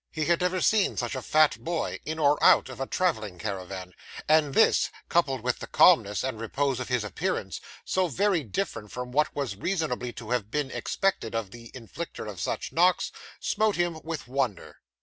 He 0.11 0.25
had 0.25 0.41
never 0.41 0.61
seen 0.61 0.97
such 0.97 1.13
a 1.13 1.21
fat 1.21 1.63
boy, 1.63 1.99
in 2.07 2.17
or 2.17 2.43
out 2.43 2.69
of 2.69 2.79
a 2.81 2.87
travelling 2.87 3.37
caravan; 3.37 3.93
and 4.27 4.55
this, 4.55 4.89
coupled 5.09 5.41
with 5.41 5.59
the 5.59 5.67
calmness 5.67 6.23
and 6.23 6.39
repose 6.41 6.79
of 6.79 6.87
his 6.87 7.03
appearance, 7.03 7.61
so 7.85 8.07
very 8.07 8.43
different 8.43 8.91
from 8.91 9.11
what 9.11 9.35
was 9.35 9.55
reasonably 9.57 10.11
to 10.13 10.31
have 10.31 10.49
been 10.49 10.71
expected 10.71 11.35
of 11.35 11.51
the 11.51 11.69
inflicter 11.75 12.25
of 12.25 12.39
such 12.39 12.71
knocks, 12.73 13.11
smote 13.39 13.75
him 13.75 13.99
with 14.03 14.27
wonder. 14.27 14.77